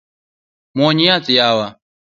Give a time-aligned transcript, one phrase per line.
[0.75, 1.67] Muony yath yawa.